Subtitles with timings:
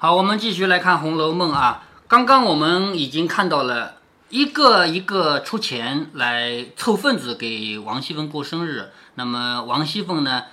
[0.00, 1.82] 好，我们继续来看《红楼梦》啊。
[2.06, 3.96] 刚刚我们已经看到了
[4.28, 8.92] 一个一个出钱来凑份子给王熙凤过生日。
[9.16, 10.44] 那么王熙凤呢，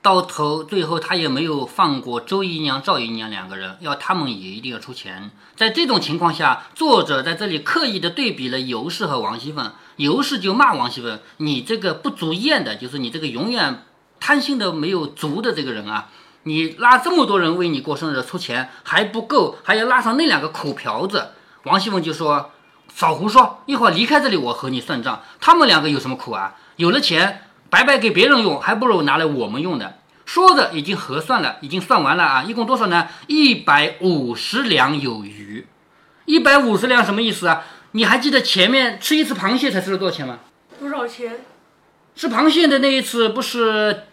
[0.00, 5.30] 到头最后她也没有放过周姨娘、赵姨娘两个人，要他们也一定要出钱。
[5.54, 9.70] 在这种情况下，作者在这里刻意的对比了尤氏和王熙凤。
[9.96, 13.82] 尤氏就骂王熙凤：“你这个不足厌的，就是你这个永远
[14.18, 16.08] 贪心的没有足的这个人啊。”
[16.44, 21.30] 你拉这么多人为你过生日出钱还不够，还要拉上那两个苦瓢子。
[21.64, 22.50] 王熙凤就说
[22.94, 25.22] ：“少胡说，一会儿离开这里，我和你算账。
[25.40, 26.54] 他们两个有什么苦啊？
[26.76, 33.08] 有了钱，白白给别人用，还不如拿来我们用的。”说着已经核算了，已经算完了啊，一共多少呢？
[33.26, 35.66] 一百五十两有余。
[36.26, 37.62] 一百五十两什么意思啊？
[37.92, 40.40] 你还记得前面吃一次螃蟹才吃了多少钱吗？
[40.78, 41.40] 多少钱？
[42.14, 44.04] 吃螃蟹的那一次不是？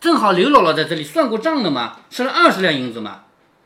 [0.00, 3.24] 正好刘姥姥在这里算过账的嘛，吃了二十两银子嘛，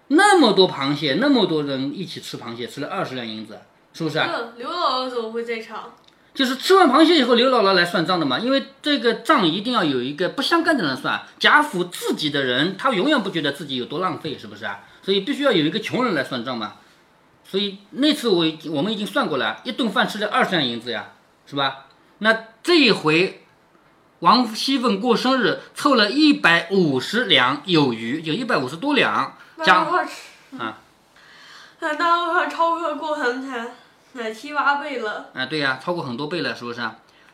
[0.08, 3.60] 那么多螃蟹，那么多人一起吃螃蟹，吃了二十两银子，
[3.92, 4.30] 是不是啊？
[4.56, 5.92] 刘姥姥怎么会在场？
[6.32, 11.20] 就是吃完螃蟹以后，刘姥姥来算账的嘛，因为这个账一定要有一个不相干的人算。
[11.38, 14.80] 贾府自己的人，他永远不觉得自己有多浪费，是不是啊？
[15.02, 16.76] 所以必须要有一个穷人来算账嘛。
[17.44, 21.10] 所以那次我我们已经算过了，一顿饭吃了二十两银子呀，
[21.44, 21.88] 是吧？
[22.20, 23.41] 那这一回。
[24.22, 29.36] 王熙凤过生日，凑了一百五十两有余，就一百五十多两。
[29.64, 29.78] 加
[30.58, 30.78] 啊，
[31.80, 33.72] 那当然超过过很惨，
[34.12, 35.30] 那七八倍了。
[35.34, 36.88] 啊，对呀，超过很多倍了，是不是？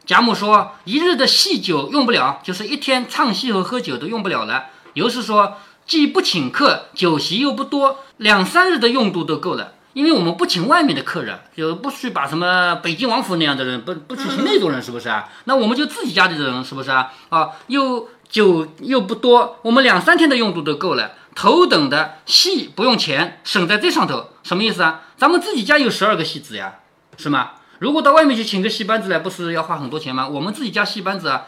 [0.07, 4.69] 贾母说，一日的戏酒用不了，就是一天唱戏和喝酒都用不了了。
[4.95, 9.75] 尤氏说，既不请客，酒席又不多，两三日的用度都够了。
[9.93, 15.29] 因为我们不请外面的客人，就不去把什么北京王府那样的人，不不去请那种人，是不是啊？
[15.45, 17.13] 那我们就自己家的人，是不是啊？
[17.31, 21.13] 啊，又酒又不多，我们两三天的用度都够了。
[21.35, 25.03] 头等的戏不用钱，省在这上头，什么意思啊？
[25.17, 26.75] 咱们自己家有十二个戏子呀，
[27.17, 27.53] 是吗？
[27.79, 30.27] 如果到外面去请个戏班子来，不是要花很多钱吗？
[30.27, 31.47] 我们自己家戏班子啊，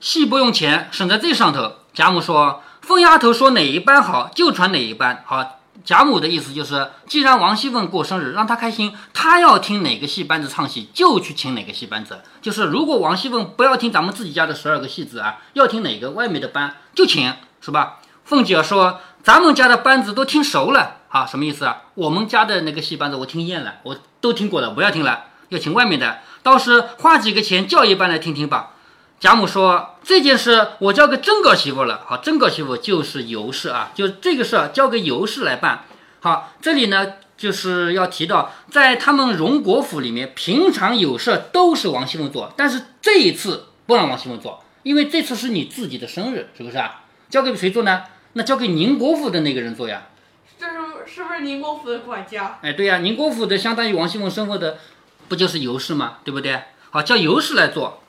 [0.00, 1.72] 戏不用钱，省在这上头。
[1.92, 12.20] 贾母说：“疯丫头说哪一班好，就传哪一班好。”贾母的意思就是，既然王熙凤过生日，让她开心，她要听哪个戏班子唱戏，就去请哪个戏班子。
[12.42, 17.98] 就是如果王熙凤不要听咱们自己家的十二个戏子啊，要听哪个外面的班，就请，是吧？
[18.24, 21.82] 凤姐说，咱们家的班子都听熟了，啊，什么意思啊？
[21.94, 28.70] 我们家的那个戏班子我听厌了，我都听过了，不要听了，要请外面的，倒是花几个钱叫一班来听听吧。
[29.20, 32.04] 贾母说：“这件事我交给真个媳妇了。
[32.06, 35.86] 好，真个媳妇就是尤氏啊，就这个事儿交给尤氏来办。
[36.20, 47.02] 好，这里呢就是要提到，在他们荣国府里面，平常有事都是王熙凤做，但是这一次不让王熙凤做，因为这次是你自己的生日，是不是啊？
[47.28, 48.04] 交给谁做呢？
[48.34, 50.06] 那交给宁国府的那个人做呀。
[50.60, 52.60] 这是是不是宁国府的管家？
[52.62, 54.78] 哎，对呀，宁国府的相当于王熙凤身份的，
[55.26, 56.18] 不就是尤氏吗？
[56.22, 56.62] 对不对？
[56.90, 58.00] 好，叫尤氏来做。”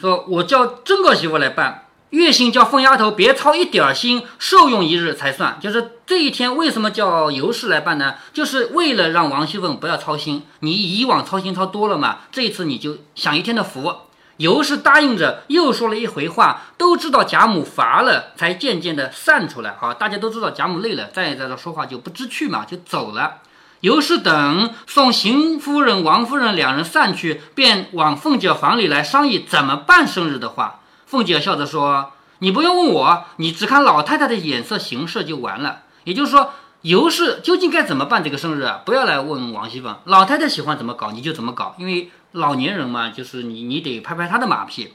[0.00, 5.58] 说我叫真个媳妇来办，月薪叫凤丫头别操一点心，受用一日才算。
[5.60, 8.14] 就是这一天为什么叫尤氏来办呢？
[8.32, 10.42] 就是为了让王熙凤不要操心。
[10.60, 13.94] 你以往操心操多了嘛，这一次你就享一天的福。
[14.38, 19.76] 尤氏答应着，又说了一回话，都知道贾母乏了，才渐渐的散出来。
[19.78, 23.42] 好，大家都知道贾母累了，再在这说话就不知趣嘛，就走了。
[23.80, 30.80] 尤氏等送邢夫人、王夫人两人散去，便往凤姐房里来商议怎么办生日的话。
[31.06, 35.84] 凤姐笑着说：“你不用问我，你只看老太太的眼色行事就完了。
[36.04, 36.52] 也就是说，
[36.82, 38.82] 尤氏究竟该怎么办这个生日啊？
[38.84, 44.92] 不要来问王熙凤，老太太喜欢怎么搞你就怎么搞，因为老年人嘛，就是你你得拍拍她的马屁。”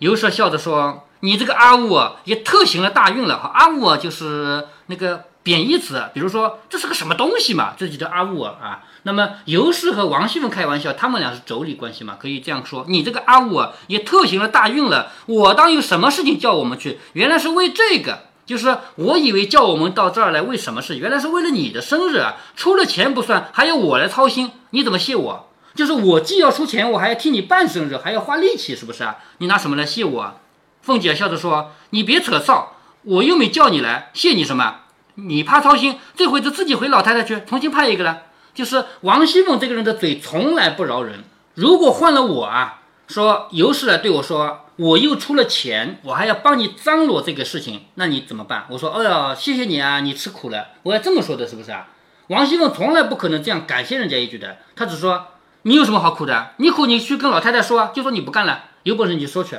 [0.00, 3.50] 尤氏笑着说：“你这个阿雾啊，也特行了大运了哈。
[3.52, 7.72] 阿雾啊，就是那个。”贬义词，比如说这是个什么东西嘛？
[7.74, 8.82] 这就叫阿雾啊。
[9.04, 12.18] 那么尤氏和王熙凤开玩笑，他们俩是妯娌关系嘛？
[12.20, 15.10] 可以这样说，你这个阿雾啊，也特行了大运了。
[15.24, 17.00] 我当有什么事情叫我们去？
[17.14, 20.98] 原来是为这个，就是我以为叫我们到这儿来为什么事？
[20.98, 22.36] 原来是为了你的生日啊！
[22.54, 25.48] 出了钱不算，还要我来操心，你怎么谢我？
[25.74, 29.16] 就是我既要出钱，我还要替你办生日，还要花力气，是不是啊？
[29.38, 30.34] 你拿什么来谢我？
[30.82, 32.66] 凤姐笑着说：“你别扯臊，
[33.04, 34.80] 我又没叫你来，谢你什么？”
[35.20, 38.22] 你怕操心，这回就自己回老太太去，重新派一个了。
[38.54, 41.24] 就是王熙凤这个人的嘴从来不饶人。
[41.54, 48.66] 如果换了我啊，说尤氏来对我说，我又出了钱，我还要帮你张罗这个事情，那你怎么办？
[48.70, 50.68] 我说，哎呀，谢谢你啊，你吃苦了。
[50.84, 51.88] 我要这么说的，是不是啊？
[52.28, 55.26] 王熙凤从来不可能这样感谢人家一句的，她只说
[55.62, 56.52] 你有什么好苦的？
[56.58, 59.58] 你苦你去跟老太太说，就说你不干了，有本事你就说去。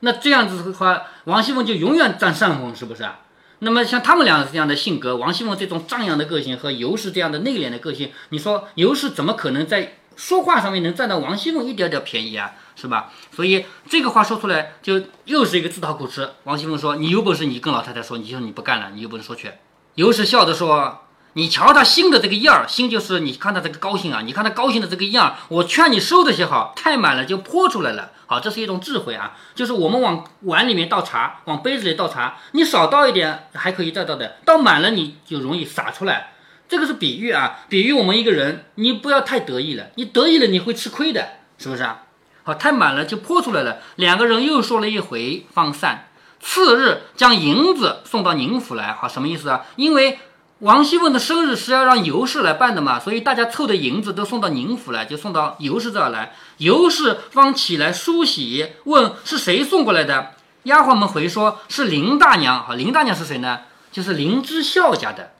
[0.00, 3.20] 那这样子的话，王熙凤就永远占上风，是不是啊？
[3.60, 12.52] 那么像他们俩这样的性格，王熙凤这种张扬的个性和尤氏这样的内敛的个性，你说尤氏怎么可能在说话上面能占到王熙凤一点点便宜啊？
[12.78, 13.10] 是吧？
[13.34, 16.28] 所以这个话说出来就又是一个自讨苦吃。
[16.44, 19.50] 王熙凤说：“你有本事你跟老太太说，你说你不干了，你有本事说去。”
[19.96, 21.05] 尤氏笑着说
[21.36, 28.10] ：“你瞧他心的这个样儿，心就是你看他这个高兴啊，你看他高兴的这个样儿，我劝你收着些好，太满了就泼出来了。
[28.24, 36.32] 好，这是一种智慧啊，就是我们往碗里面倒茶，往杯子里倒茶，你少倒一点还可以再倒的，倒满了你就容易洒出来。
[36.70, 41.28] 这个是比喻啊，比喻我们一个人，你不要太得意了，你得意了你会吃亏的，
[41.58, 42.04] 是不是啊？
[42.44, 43.76] 好，太满了就泼出来了。
[43.96, 46.08] 两个人又说了一回，方散。
[46.40, 48.94] 次日将银子送到宁府来。
[48.94, 49.66] 好，什么意思啊？
[49.76, 50.18] 因为
[50.60, 56.32] 王熙凤的生日是要让尤氏来办的嘛，所以大家凑的银子都送到宁府来，就送到尤氏这儿来。
[56.56, 60.30] 尤氏方起来梳洗，问是谁送过来的。
[60.62, 62.64] 丫鬟们回说是林大娘。
[62.64, 63.60] 好，林大娘是谁呢？
[63.92, 65.32] 就是林之孝家的，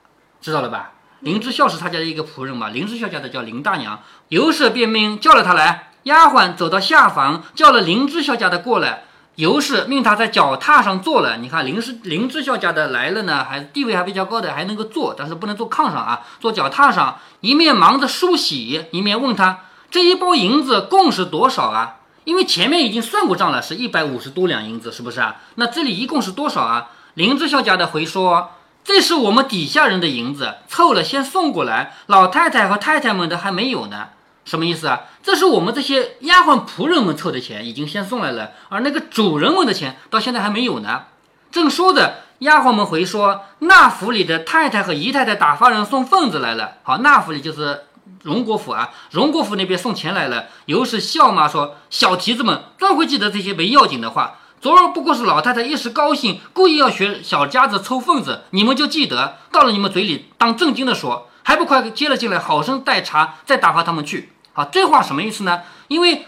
[0.42, 0.92] 知道了吧？
[1.20, 2.68] 林之孝是他家的一个仆人嘛。
[2.68, 4.02] 林之孝家的叫林大娘。
[4.28, 5.92] 尤氏便命叫了他来。
[6.02, 9.04] 丫鬟走到下房，叫了林之孝家的过来。
[9.36, 11.36] 尤氏命他在脚踏上坐了。
[11.36, 17.18] 你看林氏林之孝家的来了呢，还地位还比较高的，还能够坐，但是不能坐炕上啊，坐脚踏上。
[17.40, 19.60] 一面忙着梳洗，一面问他
[19.90, 21.96] 这一包银子共是多少啊？
[22.24, 25.36] 因为前面已经算过账了，是一百五十多两银子，是不是啊？
[25.56, 26.88] 那这里一共是多少啊？
[27.14, 28.52] 林之孝家的回说，
[28.82, 34.08] 这是我们底下人的银子，凑了先送过来，老太太和太太们的还没有呢。
[34.46, 35.02] 什么意思啊？
[35.22, 41.02] 这是我们这些丫鬟仆人们凑的钱，已经先送来了，而那个主人们的钱到现在还没有呢。
[41.50, 46.74] 正说着，丫鬟们回说，那府里的太太和姨太太打发人送份子来了。
[46.84, 47.82] 好，那府里就是
[48.22, 50.46] 荣国府啊，荣国府那边送钱来了。
[50.66, 54.38] 尤氏笑骂说：“小蹄子们专会记得这些没要紧的话。
[54.60, 65.64] 昨儿不过是老太太一时高兴，故意要学小家子抽份子，你们就记得，到了你们嘴里当正经的说，还不快接了进来，好生待茶，再打发他们去。”好，这话什么意思呢？
[65.88, 66.24] 因为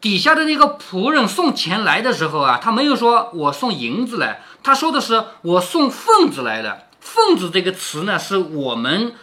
[0.00, 6.86] 底下的那个仆人送钱来的时候啊，他没有说我送银子来，他说的是我送份子来的。
[7.00, 9.16] 份子这个词呢，是我们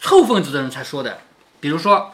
[0.00, 1.18] 凑份子的人才说的。
[1.60, 2.12] 比如说，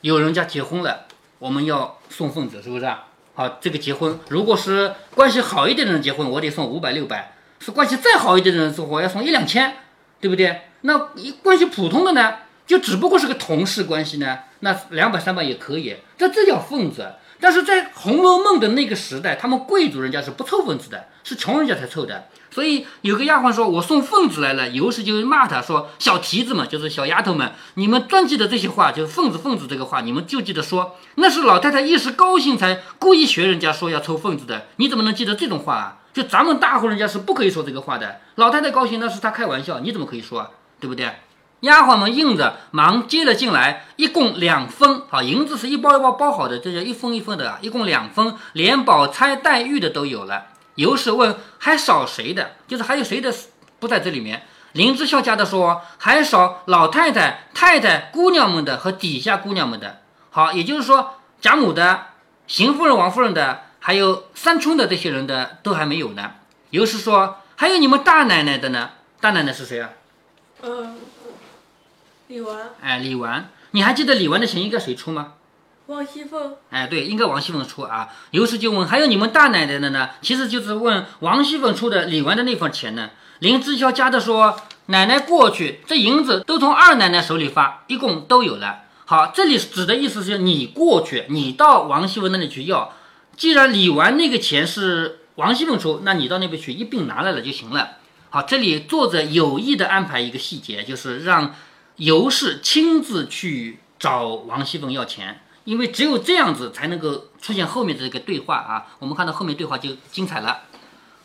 [0.00, 1.00] 有人家结婚了，
[1.38, 3.04] 我们要送份子，是不是啊？
[3.34, 9.76] 好，这个结婚如果是关系好一点的人结婚，我得送五百六百；是关系再好一点的人送，我要送一两千，
[10.22, 10.62] 对不对？
[10.80, 10.98] 那
[11.42, 12.36] 关系普通的呢？
[12.68, 17.14] 就只不过是个同事关系呢，那两百三百也可以，这这叫份子。
[17.40, 22.26] 但是在《红楼梦》的那个时代，他们贵族人家是不凑份子的，是穷人家才凑的。
[22.50, 34.66] 所以有个丫鬟说：“我送份子来了。”尤氏就骂他说：“小蹄子们，就是小丫头们，你们专记得这些话，就是份子份子这个话，你们就记得说，那是老太太一时高兴才故意学人家说要凑份子的。
[34.76, 35.98] 你怎么能记得这种话啊？
[36.12, 38.20] 就咱们大户人家是不可以说这个话的。
[38.34, 40.50] 老太太高兴那是她开玩笑，你怎么可以说啊？
[40.80, 41.08] 对不对？”
[41.60, 45.02] 丫鬟们应着，忙接了进来，一共两分。
[45.08, 50.46] 好，银子是一包一包包好的，这叫一分一分的啊，一共两分，连宝钗、黛玉的都有了。
[50.76, 52.52] 尤氏问：“还少谁的？
[52.68, 53.34] 就是还有谁的
[53.80, 59.98] 不在这里面？”林之孝家的说：“还少老太太、太太、姑娘们的和底下姑娘们的。
[60.30, 62.02] 好，也就是说，贾母的、
[62.46, 66.30] 邢夫人、王夫人的，还有三春的这些人的都还没有呢。”
[66.70, 68.90] 尤氏说：“还有你们大奶奶的呢？
[69.20, 69.90] 大奶奶是谁啊？”
[70.62, 70.96] 嗯。
[72.28, 75.32] 李纨，哎，李纨，你还记得李纨的钱应该谁出吗？
[75.86, 78.10] 王熙凤，哎，对，应该王熙凤出啊。
[78.32, 80.10] 尤氏就问，还有你们大奶奶的呢？
[80.20, 83.08] 其实就是问王熙凤出的李纨的那份钱呢。
[83.38, 88.80] 林之孝家的说，奶奶过去，这银子都从二奶奶手里发，一共都有了。
[89.06, 92.92] 好，这里指的意思是你过去，你到王熙凤那里去要。
[93.38, 97.92] 既然李纨那个钱是王熙凤出，那你到那边去一并拿来了就行了。
[98.28, 101.54] 好，这里作者有意的安排一个细节，就是让。
[101.98, 108.86] 尤氏亲自去找王熙凤要钱，因为只有这样子才能够出现后面的这个对话啊。
[109.00, 110.60] 我们看到后面对话就精彩了。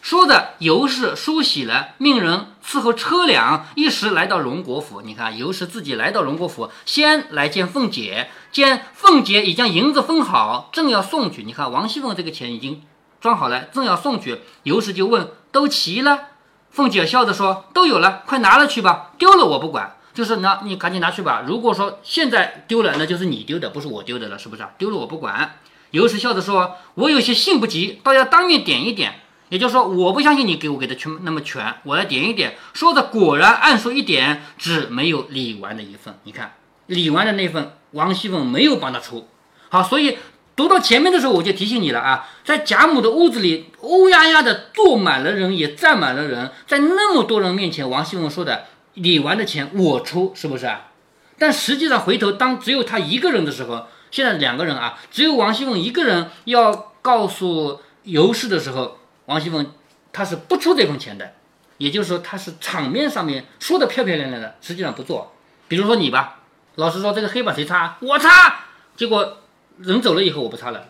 [0.01, 5.01] 说的尤氏梳洗了，命人伺候车辆，一时来到荣国府。
[5.01, 11.44] 你看，尤氏自己来到荣国府，先来见凤姐，见凤姐已将银子分好，正要送去。
[11.44, 12.82] 你看，王熙凤这个钱已经
[13.22, 14.42] 装好了，正要送去。
[14.63, 16.30] 尤氏就问：“都齐了？”
[16.72, 21.43] 凤姐笑着说：“都有了，快拿了去吧，丢了我不管。”就是呢你赶紧拿去吧。
[21.48, 24.72] 如果说现在丢了，那就是你丢的，不是我丢的了，是不是啊？
[24.77, 25.58] 丢了我不管。
[25.91, 29.20] 尤氏笑着说：“我有些信不及，倒要当面点一点。
[29.50, 36.17] 也就是说，我不相信你给我给的全那么全，我来点一点。”说着，果然按数一点，只没有李纨的一份。
[36.24, 36.55] 你看，
[36.88, 39.27] 李纨的那份，王熙凤没有帮他出。
[39.70, 40.17] 好，所以
[40.55, 48.65] 读到前面的时候，我就提醒你了啊，在贾母的屋子里，乌压压的坐满了人，也站满了人，在那么多人面前，王熙凤说的
[48.96, 50.92] 你玩的钱我出，是不是啊？
[51.38, 59.72] 但实际上回头当只有他一个人的时候，现在两个人啊，只有王熙凤一个人要告诉尤氏的时候，王熙凤
[60.12, 61.34] 她是不出这份钱的，
[61.78, 65.34] 也就是说，她是场面上面说的漂漂亮亮的，实际上不做。
[65.68, 66.40] 比如说你吧，
[66.76, 67.98] 老师说这个黑板谁擦？
[68.02, 69.38] 我擦，结果。
[69.80, 70.86] 人走了以后我不擦了，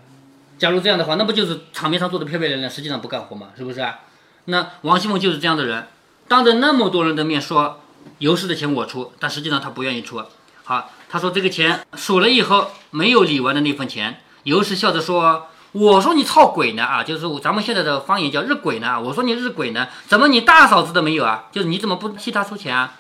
[0.57, 4.01] 假如这样的话，那不就是场面上做的漂漂亮亮，实际上不干活嘛，是不是啊？
[4.43, 5.87] 那王熙凤就是这样的人，
[6.27, 7.79] 当着那么多人的面说
[8.23, 10.23] 尤氏的钱我出，但实际上他不愿意出。
[10.63, 18.97] 好，他说这个钱数了以后没有李纨的那份钱，尤氏笑着说：“我说你操鬼呢啊，就是咱们现在的方言叫日鬼呢。
[19.01, 21.49] 我说你日鬼呢，怎么你大嫂子的没有啊？
[21.51, 22.93] 就是你怎么不替他出钱啊？”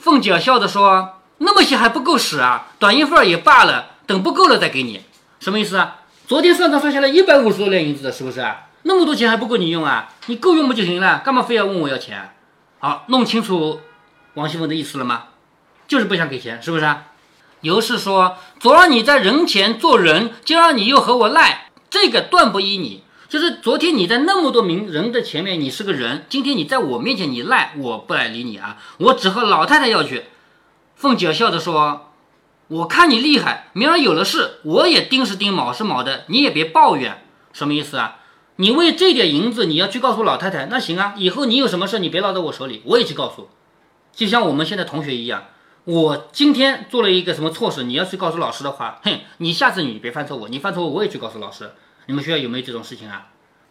[0.00, 5.02] 凤姐笑着说：“那么些还不够使啊，短一份也罢了，等不够了再给你。”
[5.40, 5.98] 什么意思啊？
[6.26, 8.68] 昨天算账算下来一百五十多两银子的，是不是啊？
[8.84, 10.08] 那么多钱还不够你用啊？
[10.28, 11.20] 你够用不就行了？
[11.22, 12.32] 干嘛非要问我要钱？
[12.78, 13.78] 好，弄清楚
[14.34, 15.24] 王熙凤的意思了吗？
[15.88, 17.08] 就是不想给钱，是不是啊？
[17.62, 23.02] 尤氏说：“昨儿你在人前做人，今儿你又和我赖，这个断不依你。
[23.28, 28.78] 就是昨天你在那么多名人的前面你是个人，今天你在我面前你赖，我不来理你啊！
[28.98, 30.24] 我只和老太太要去。”
[30.96, 32.06] 凤姐笑着说。
[32.68, 38.18] 我看你厉害，明儿有了事，我也丁是丁，卯是卯的，你也别抱怨，什么意思啊？
[38.54, 43.48] 你为这点银子，你要去告诉老太太，那行啊，以后你有什么事，你别落在我手里，我也去告诉。
[44.12, 45.44] 就像我们现在同学一样，
[45.84, 51.72] 我今天做了一个什么错事，你要去告诉老师的话，哼，你下次你别犯错误，你犯错误我也去告诉老师。
[52.06, 53.28] 你们学校有没有这种事情啊？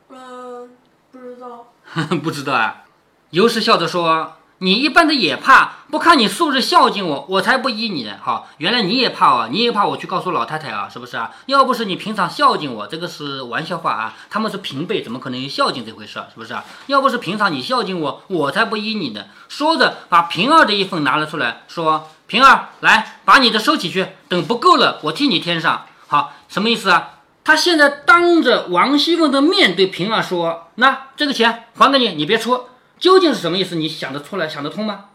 [0.10, 0.70] 嗯，
[1.12, 1.74] 不知道。
[2.24, 2.86] 不知道啊。
[3.32, 4.38] 尤氏笑着说。
[4.62, 8.18] 你一般的也怕，不看你素日孝敬我，我才不依你呢。
[8.22, 11.32] 好，原来你也怕啊，你也怕我去告诉老太太啊，是不是啊？
[11.46, 14.14] 要不是你平常孝敬我，这个是玩笑话啊。
[14.30, 16.16] 他们是平辈，怎么可能有孝敬这回事？
[16.34, 16.66] 是不是啊？
[16.88, 19.24] 要不是平常你孝敬我，我才不依你呢。
[19.48, 27.12] 说着，把平儿的一份拿了出来，说：“平儿，来，把你的收起去，等不够了，我替你添上。”好，什么意思啊？
[27.46, 32.66] 他现在当着王熙凤的面对平儿说：“那这个钱还给你，你别出。”
[33.00, 33.76] 究竟是什么意思？
[33.76, 35.06] 你想得出来、想得通吗？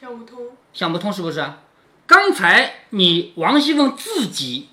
[0.00, 0.38] 想不通，
[0.72, 1.44] 想不通是不是？
[2.06, 4.68] 刚才你王熙凤自己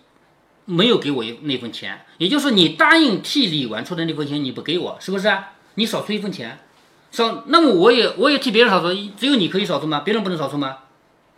[0.66, 5.36] 没有给我那份钱，也就是你答应替李纨出的那份钱，你不给我，是不是？
[5.76, 6.60] 你少出一份钱，
[7.12, 10.02] 少，那么我也我也替别人少出，只有你可以少出吗？
[10.02, 10.78] 别人不能少出吗？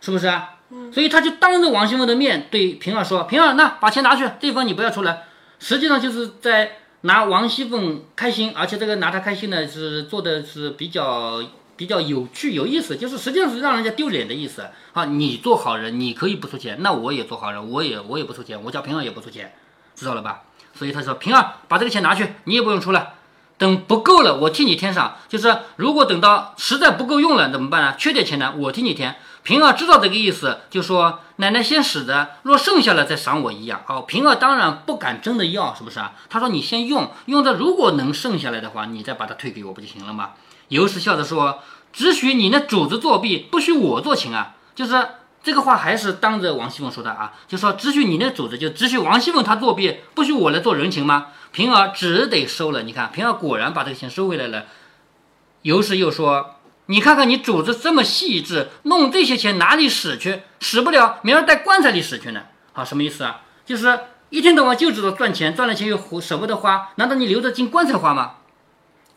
[0.00, 0.56] 是不是啊？
[0.70, 0.92] 嗯。
[0.92, 5.24] 所以他就当着王熙凤的面对平儿说：“平儿，那把钱拿去，这份你不要出来。”
[5.58, 6.80] 实际上就是在。
[7.02, 11.42] 拿王熙凤开心，而且这个拿她开心呢，是做的是比较
[11.76, 15.04] 比较有趣有意思，就是实际上是让人家丢脸的意思啊！
[15.04, 19.52] 你做好人，你可以不出钱，那我也做好人，我也我也不出钱，我叫平儿也不出钱，
[19.94, 20.42] 知道了吧？
[20.74, 23.14] 所以他说平儿把这个钱拿去，你也不用出来，
[23.58, 27.94] 等不够了我替你添上，就是如果等到实在不够用了怎么办呢？
[27.98, 29.14] 缺点钱呢，我替你添。
[29.46, 33.80] 平儿知道这个意思，就说奶奶先使着，若剩下了再赏我一样。
[33.86, 36.14] 哦，平儿当然不敢真的要，是不是啊？
[36.28, 40.30] 他说你先用，用着如果能剩下来的话，你再把它退给我不就行了吗？
[40.66, 41.60] 尤氏笑着说
[41.94, 45.10] ：“只许你那主子作弊，不许我做情啊。”就是
[45.44, 51.28] 这个话还是当着王熙凤说的啊，就说只许你那主子，就只许王熙凤她作弊，不许我来做人情吗？
[51.52, 52.82] 平儿只得收了。
[52.82, 54.64] 你看，平儿果然把这个钱收回来了。
[55.62, 56.55] 尤氏又说。
[56.86, 60.42] 你看看你主子这么细致，弄这些钱哪里使去？
[60.60, 62.42] 使不了，明儿带棺材里使去呢。
[62.72, 63.40] 好，什么意思啊？
[63.64, 63.98] 就是
[64.30, 68.34] 一天到晚就知道赚钱，赚了钱又舍不得花，难道你留着进棺材花吗？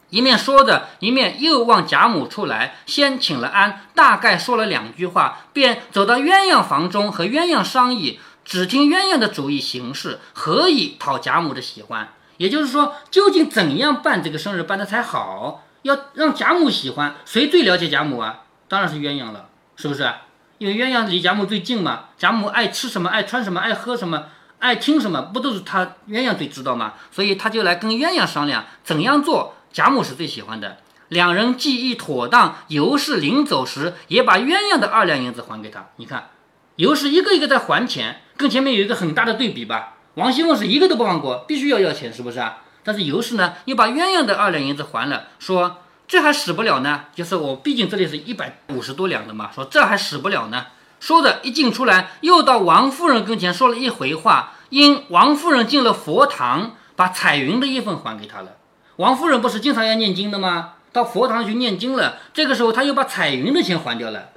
[0.09, 12.13] 一面说着，一面又望贾母出来，先请了安，大概说了两句话，便走到鸳鸯房中和鸳鸯商议，只听鸳鸯的主意行事，何以讨贾母的喜欢？
[12.38, 15.63] 也就是说，究竟怎样办这个生日办的才好？
[15.83, 18.41] 要让贾母喜欢，谁最了解贾母啊？
[18.67, 20.12] 当然是鸳鸯了，是不是？
[20.57, 22.05] 因为鸳鸯离贾母最近嘛。
[22.17, 24.25] 贾母爱吃什么，爱穿什么，爱喝什么，
[24.59, 26.95] 爱听什么，不都是他鸳鸯最知道吗？
[27.12, 30.77] 所以他就来跟鸳鸯商量怎样做，贾母是最喜欢的。
[31.07, 35.89] 两人计议妥当，尤氏临走时也把鸳鸯的二两银子还给他。
[35.95, 36.29] 你看，
[36.75, 39.93] 尤氏一个一个在还钱，跟前面有一个很大的对比吧？
[40.15, 42.57] 王熙凤是一个都不放过，必须要要钱，是不是啊？
[42.89, 47.01] 但是尤氏呢，又把鸳鸯的二两银子还了，说这还使不了呢。
[47.13, 50.65] 就是我毕竟这里是一百五十多两的嘛，说这还使不了呢。
[51.00, 54.53] 说着一进出来，又到王夫人跟前说了一回话。
[54.69, 58.53] 因王夫人进了佛堂，把彩云的一份还给他了。
[58.96, 60.74] 王夫人不是经常要念经的吗？
[60.91, 64.29] 到佛堂去念经了，这个时候他又把彩云的钱还掉了。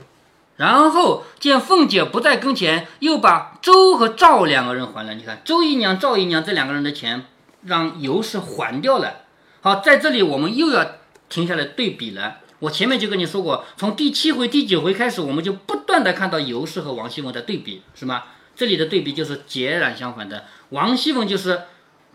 [0.56, 5.14] 然后见凤姐不在跟前，又把周和赵两个人还了。
[5.14, 7.24] 你看，周姨娘、赵姨娘这两个人的钱，
[7.64, 9.24] 让尤氏还掉了。
[9.60, 10.96] 好，在这里我们又要
[11.28, 12.38] 停下来对比了。
[12.60, 18.24] 我前面就跟你说过，从第七回、第九回开始，我们就不断的看到尤氏和王熙凤的对比，是吗？
[18.54, 20.44] 这里的对比就是截然相反的。
[20.68, 21.62] 王熙凤就是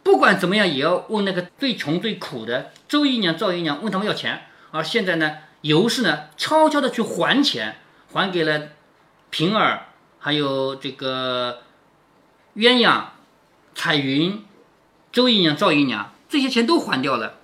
[0.03, 4.43] 不管怎么样也要问那个最穷最苦的周姨娘、赵姨娘，问他们要钱。
[4.71, 7.77] 而现在呢，尤氏呢，悄悄的去还钱，
[8.13, 8.69] 还给了
[9.29, 9.87] 平儿，
[10.19, 11.61] 还有这个
[12.55, 13.01] 鸳鸯、
[13.75, 14.45] 彩云、
[15.17, 17.38] 周姨娘、赵姨娘，这些钱都还掉了。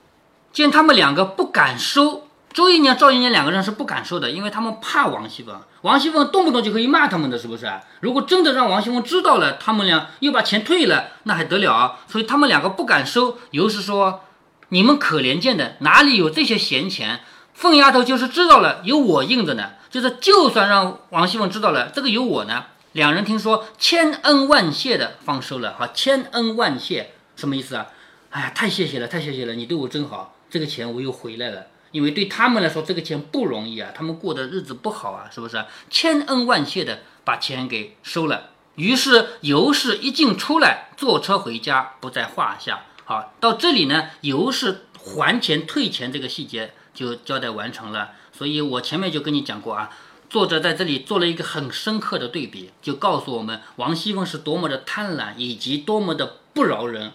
[0.51, 2.27] 见他们两个不敢收。
[2.53, 5.59] 周姨娘、赵姨娘两个人是不敢收的，因为他们怕王熙凤。
[5.81, 7.67] 王熙凤动不动就可以骂他们的，是不是？
[8.01, 11.97] 如果真的让王熙凤知道了，他们俩又把钱退了，那还得了啊？
[12.07, 13.39] 所以他们两个不敢收。
[13.49, 14.21] 尤氏说
[14.69, 17.21] ：“你们可怜见的，哪里有这些闲钱？
[17.55, 19.71] 凤丫头就是知道了，有我应着呢。
[19.89, 22.65] 就是就算让王熙凤知道了，这个有我呢。
[22.91, 25.73] 两人听说，千恩万谢的方收了。
[25.73, 27.87] 哈，千恩万谢什么意思啊？
[28.29, 35.63] 哎呀，太谢谢了，太谢谢了，你对我真好，这个钱我又回来了。”因为对他们来说，这个钱不容易啊，他们过的日子不好啊，是不是？
[35.91, 38.49] 千恩万谢的把钱给收了。
[38.73, 42.85] 于是尤氏一进出来，坐车回家不在话下。
[43.05, 48.13] 好，到这里呢，尤氏还钱退钱这个细节就交代完成了。
[48.31, 49.91] 所以我前面就跟你讲过啊，
[50.27, 57.11] 作者在这里做了一个很深刻的对比，就告诉我们王熙凤是多么的贪婪，以及多么的不饶人，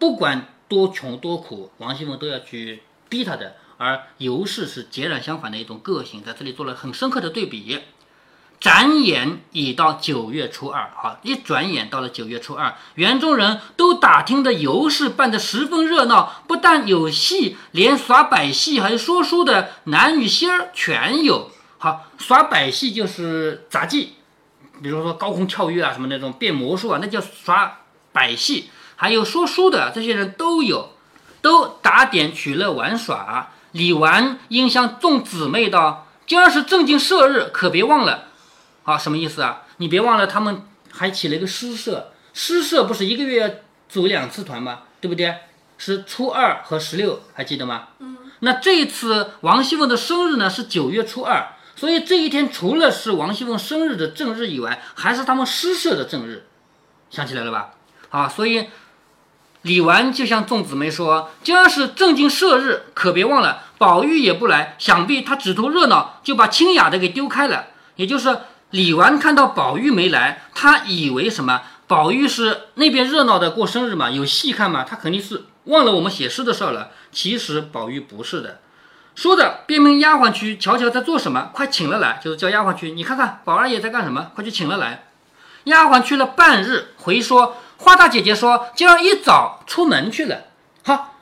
[0.00, 3.54] 不管多穷多苦，王熙凤都要去逼他的。
[3.76, 7.78] 而尤氏是截然相反的一种个性，在这里做了很深刻的对比。
[8.58, 21.50] 转眼已到九月初二，好，一转眼到了九月初二，园中人都打听的尤氏办得十分热闹，不但有戏，连耍百戏还有说书的男女仙儿全有。
[21.78, 24.16] 好，耍百戏就是杂技，
[24.82, 27.80] 比如说高空跳跃啊，什么那种变魔术啊，那叫耍
[28.12, 28.68] 百戏。
[29.00, 30.90] 还有说书的这些人都有，
[31.40, 33.48] 都打点取乐玩耍。
[33.72, 38.24] 李纨应向众姊妹道：“今儿是正经社日，可别忘了。”
[38.84, 39.62] 啊，什么意思啊？
[39.78, 42.12] 你别忘了，他们还起了一个诗社。
[42.34, 43.50] 诗社不是一个月要
[43.88, 44.80] 组两次团吗？
[45.00, 45.34] 对不对？
[45.78, 47.88] 是初二和十六，还记得吗？
[48.00, 48.18] 嗯。
[48.40, 50.50] 那这一次王熙凤的生日呢？
[50.50, 56.46] 是九月初二，所以这一天除了是王熙凤生日的正日以外，还是他们诗社的正日。
[57.08, 57.70] 想起来了吧？
[58.10, 58.68] 啊，所以。
[59.62, 63.64] 李纨就向众姊妹说：“今儿是正经射日，可别忘了。
[63.76, 67.66] 宝玉也不来，想必他只图热闹，就把清雅的给丢开了。
[67.96, 68.38] 也就是
[68.70, 71.60] 李纨看到宝玉没来，他以为什么？
[71.86, 76.88] 宝玉是那边热闹的过生日嘛，有戏看嘛，他肯定是忘了我们写诗的事儿了。
[77.12, 78.60] 其实宝玉不是的。
[79.14, 82.18] 说着，便命丫鬟去瞧瞧在做什么，快请了来。
[82.24, 85.04] 就是叫丫鬟去，你看看宝二爷在干什么，快去请了来。
[85.64, 90.44] 丫鬟去了半日，回说。”花大姐姐说：“今儿一早出门去了。”
[90.84, 91.14] 好，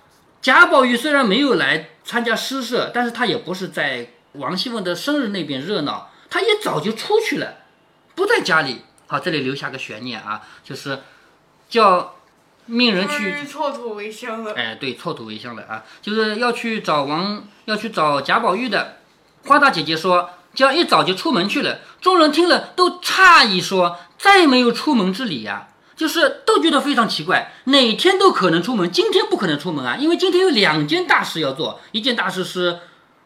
[0.42, 7.55] 贾宝玉虽然没有来参加诗社，但是他也不是在王熙凤的生日那边热闹，他一早就出去了，
[8.14, 8.83] 不在家里。
[9.07, 11.01] 好，这里留下个悬念啊，就是
[11.68, 12.16] 叫
[12.66, 14.53] 命人去错土为乡了。
[14.55, 18.99] 哎，对，错土为香了啊，就是要去找王，要去找贾宝玉的。
[19.47, 25.68] 花大姐姐说：“今儿一早就出门去了。”众人听了都诧异，说：“再没有出门之理呀。”
[25.99, 32.79] 就是都觉得非常奇怪，哪天都可能出门，今天不可能出门啊，因为今天有两件大事要做，一件大事是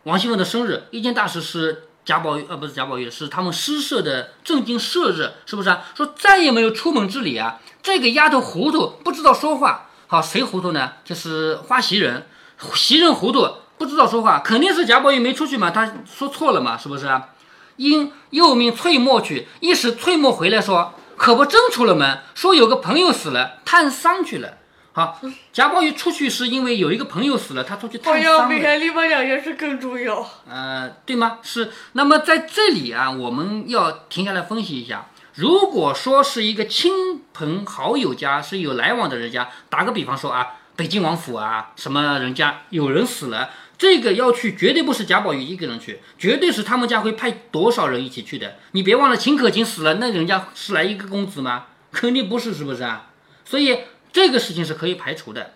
[0.05, 5.85] 王熙凤的生日，一件大事是贾宝玉，呃，不是贾宝玉，是他们诗社的正经社日，是不是啊？
[5.95, 9.91] 说再也没有出门之理啊，这个丫头糊涂，不知道说话。
[10.07, 10.93] 好，谁糊涂呢？
[11.05, 12.27] 就是花袭人，
[12.75, 17.29] 袭人糊涂，不知道说话，肯定是贾宝玉没出去嘛，他说错了嘛，是不是啊？
[17.77, 20.95] 因又命翠墨去，一时翠墨回来说。
[21.23, 24.55] 可不真出了门，说有个朋友死了，探丧去了。
[24.91, 25.21] 好，
[25.53, 28.49] 贾宝玉出去是因为有一个朋友死了，他出去探丧了。
[28.49, 30.29] 比看另外两件事更重要。
[30.51, 31.39] 呃，对吗？
[31.45, 31.71] 是。
[31.93, 35.07] 那么在这里啊，我们要停下来分析一下。
[35.35, 43.49] 如果说是一个亲朋好友家是有来往的人家，打个比方说啊，北京王府啊，什么人家有人死了。
[43.83, 48.55] 这个要去，绝对不是贾宝玉一个人去，绝对是他们家会派多少人一起去的。
[48.71, 51.65] 你别忘了，秦可卿死了，那人家是来一个公子吗？
[51.91, 53.11] 肯定不是，是不是啊？
[53.45, 53.81] 所以
[54.13, 55.55] 这个事情是可以排除的。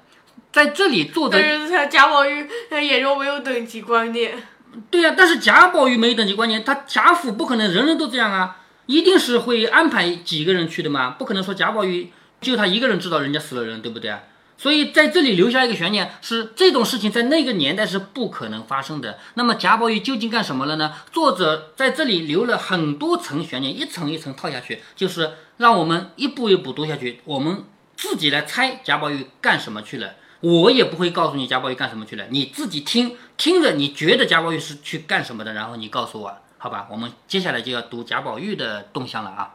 [0.51, 4.43] 在这里做的，但是贾宝玉他眼中没有等级观念。
[4.91, 12.11] 对呀，但是贾宝玉没等级观念，他贾府不可能人人都这样啊，一定是会安排几个人去的嘛，不可能说贾宝玉
[12.41, 14.13] 就他一个人知道人家死了人，对不对？
[14.59, 19.19] 所以在这里留下一个悬念，是这种事情在那个年代是不可能发生的。
[19.35, 20.95] 那么贾宝玉究竟干什么了呢？
[21.13, 27.65] 作者在这里留了很多层悬念，一层一层套下去，就是让我们一步一步读下去，我们
[27.97, 30.15] 自己来猜贾宝玉干什么去了。
[30.41, 36.87] 我也不会告诉你贾宝玉干什么去了，你自己听听着，你觉得贾宝玉是去干什么的，然后你告诉我，好吧？
[36.91, 39.55] 我们接下来就要读贾宝玉的动向了啊。